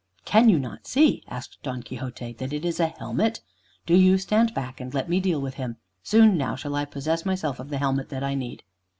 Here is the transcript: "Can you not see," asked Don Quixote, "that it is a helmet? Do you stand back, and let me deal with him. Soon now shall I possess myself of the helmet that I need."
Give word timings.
"Can 0.25 0.49
you 0.49 0.57
not 0.57 0.87
see," 0.87 1.23
asked 1.27 1.59
Don 1.61 1.83
Quixote, 1.83 2.33
"that 2.33 2.51
it 2.51 2.65
is 2.65 2.79
a 2.79 2.87
helmet? 2.87 3.41
Do 3.85 3.93
you 3.95 4.17
stand 4.17 4.51
back, 4.51 4.81
and 4.81 4.91
let 4.95 5.07
me 5.07 5.19
deal 5.19 5.39
with 5.39 5.53
him. 5.61 5.77
Soon 6.01 6.35
now 6.39 6.55
shall 6.55 6.73
I 6.73 6.85
possess 6.85 7.23
myself 7.23 7.59
of 7.59 7.69
the 7.69 7.77
helmet 7.77 8.09
that 8.09 8.23
I 8.23 8.33
need." 8.33 8.63